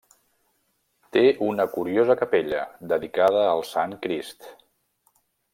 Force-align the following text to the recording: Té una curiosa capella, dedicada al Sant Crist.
Té 1.17 1.23
una 1.49 1.67
curiosa 1.75 2.17
capella, 2.23 2.63
dedicada 2.95 3.47
al 3.53 3.65
Sant 3.77 3.97
Crist. 4.07 4.53